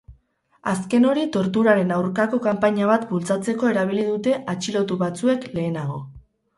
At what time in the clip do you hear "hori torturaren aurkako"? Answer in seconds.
1.09-2.41